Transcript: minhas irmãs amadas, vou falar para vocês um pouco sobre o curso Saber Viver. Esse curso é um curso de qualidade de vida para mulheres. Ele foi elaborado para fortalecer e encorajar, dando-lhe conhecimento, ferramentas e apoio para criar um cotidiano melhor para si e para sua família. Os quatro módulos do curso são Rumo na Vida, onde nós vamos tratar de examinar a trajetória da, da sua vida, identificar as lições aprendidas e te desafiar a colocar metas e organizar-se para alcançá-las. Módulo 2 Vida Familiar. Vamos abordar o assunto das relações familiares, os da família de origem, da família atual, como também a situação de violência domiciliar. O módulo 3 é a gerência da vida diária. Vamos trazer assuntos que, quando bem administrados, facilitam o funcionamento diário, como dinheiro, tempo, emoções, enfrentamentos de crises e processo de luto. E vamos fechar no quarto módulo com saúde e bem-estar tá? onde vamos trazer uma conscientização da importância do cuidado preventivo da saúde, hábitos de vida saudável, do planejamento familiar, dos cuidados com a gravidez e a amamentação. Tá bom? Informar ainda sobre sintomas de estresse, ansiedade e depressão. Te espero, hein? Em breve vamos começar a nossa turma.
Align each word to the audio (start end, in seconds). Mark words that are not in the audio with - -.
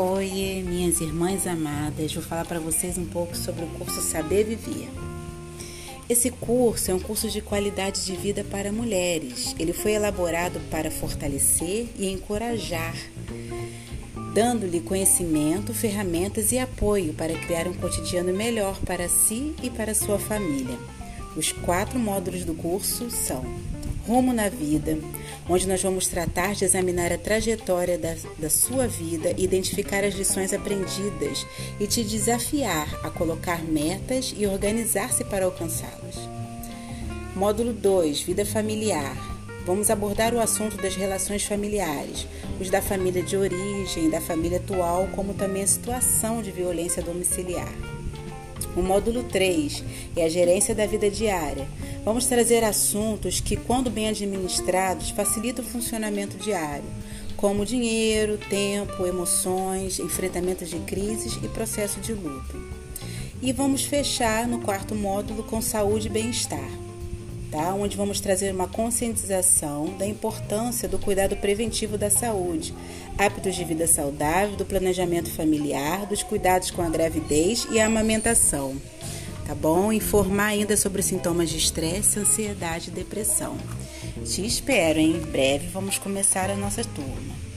minhas 0.00 1.00
irmãs 1.00 1.44
amadas, 1.44 2.14
vou 2.14 2.22
falar 2.22 2.44
para 2.44 2.60
vocês 2.60 2.96
um 2.96 3.04
pouco 3.04 3.36
sobre 3.36 3.64
o 3.64 3.68
curso 3.68 4.00
Saber 4.00 4.44
Viver. 4.44 4.88
Esse 6.08 6.30
curso 6.30 6.92
é 6.92 6.94
um 6.94 7.00
curso 7.00 7.28
de 7.28 7.40
qualidade 7.40 8.04
de 8.04 8.14
vida 8.14 8.44
para 8.44 8.70
mulheres. 8.70 9.56
Ele 9.58 9.72
foi 9.72 9.92
elaborado 9.92 10.60
para 10.70 10.88
fortalecer 10.88 11.88
e 11.98 12.08
encorajar, 12.08 12.94
dando-lhe 14.32 14.80
conhecimento, 14.80 15.74
ferramentas 15.74 16.52
e 16.52 16.58
apoio 16.60 17.12
para 17.12 17.34
criar 17.34 17.66
um 17.66 17.74
cotidiano 17.74 18.32
melhor 18.32 18.78
para 18.86 19.08
si 19.08 19.52
e 19.64 19.68
para 19.68 19.96
sua 19.96 20.18
família. 20.18 20.78
Os 21.36 21.50
quatro 21.50 21.98
módulos 21.98 22.44
do 22.44 22.54
curso 22.54 23.10
são 23.10 23.44
Rumo 24.08 24.32
na 24.32 24.48
Vida, 24.48 24.98
onde 25.46 25.68
nós 25.68 25.82
vamos 25.82 26.08
tratar 26.08 26.54
de 26.54 26.64
examinar 26.64 27.12
a 27.12 27.18
trajetória 27.18 27.98
da, 27.98 28.16
da 28.38 28.48
sua 28.48 28.88
vida, 28.88 29.34
identificar 29.36 30.02
as 30.02 30.14
lições 30.14 30.54
aprendidas 30.54 31.46
e 31.78 31.86
te 31.86 32.02
desafiar 32.02 32.88
a 33.04 33.10
colocar 33.10 33.62
metas 33.62 34.34
e 34.34 34.46
organizar-se 34.46 35.24
para 35.24 35.44
alcançá-las. 35.44 36.16
Módulo 37.36 37.74
2 37.74 38.22
Vida 38.22 38.46
Familiar. 38.46 39.14
Vamos 39.66 39.90
abordar 39.90 40.32
o 40.32 40.40
assunto 40.40 40.78
das 40.78 40.96
relações 40.96 41.44
familiares, 41.44 42.26
os 42.58 42.70
da 42.70 42.80
família 42.80 43.22
de 43.22 43.36
origem, 43.36 44.08
da 44.08 44.22
família 44.22 44.56
atual, 44.56 45.06
como 45.14 45.34
também 45.34 45.62
a 45.62 45.66
situação 45.66 46.40
de 46.40 46.50
violência 46.50 47.02
domiciliar. 47.02 47.74
O 48.76 48.82
módulo 48.82 49.24
3 49.24 49.82
é 50.16 50.24
a 50.24 50.28
gerência 50.28 50.74
da 50.74 50.86
vida 50.86 51.10
diária. 51.10 51.66
Vamos 52.08 52.24
trazer 52.24 52.64
assuntos 52.64 53.38
que, 53.38 53.54
quando 53.54 53.90
bem 53.90 54.08
administrados, 54.08 55.10
facilitam 55.10 55.62
o 55.62 55.68
funcionamento 55.68 56.38
diário, 56.38 56.86
como 57.36 57.66
dinheiro, 57.66 58.38
tempo, 58.48 59.04
emoções, 59.04 59.98
enfrentamentos 59.98 60.70
de 60.70 60.78
crises 60.78 61.38
e 61.42 61.48
processo 61.48 62.00
de 62.00 62.14
luto. 62.14 62.58
E 63.42 63.52
vamos 63.52 63.84
fechar 63.84 64.48
no 64.48 64.58
quarto 64.62 64.94
módulo 64.94 65.42
com 65.42 65.60
saúde 65.60 66.06
e 66.06 66.10
bem-estar 66.10 66.70
tá? 67.50 67.74
onde 67.74 67.96
vamos 67.96 68.20
trazer 68.20 68.54
uma 68.54 68.68
conscientização 68.68 69.96
da 69.98 70.06
importância 70.06 70.88
do 70.88 70.98
cuidado 70.98 71.36
preventivo 71.36 71.98
da 71.98 72.10
saúde, 72.10 72.74
hábitos 73.16 73.54
de 73.54 73.64
vida 73.64 73.86
saudável, 73.86 74.56
do 74.56 74.64
planejamento 74.64 75.30
familiar, 75.30 76.06
dos 76.06 76.22
cuidados 76.22 76.70
com 76.70 76.82
a 76.82 76.88
gravidez 76.88 77.66
e 77.70 77.80
a 77.80 77.86
amamentação. 77.86 78.76
Tá 79.48 79.54
bom? 79.54 79.90
Informar 79.90 80.48
ainda 80.48 80.76
sobre 80.76 81.00
sintomas 81.00 81.48
de 81.48 81.56
estresse, 81.56 82.18
ansiedade 82.18 82.90
e 82.90 82.92
depressão. 82.92 83.56
Te 84.22 84.44
espero, 84.44 84.98
hein? 84.98 85.16
Em 85.16 85.20
breve 85.20 85.68
vamos 85.68 85.96
começar 85.96 86.50
a 86.50 86.54
nossa 86.54 86.84
turma. 86.84 87.47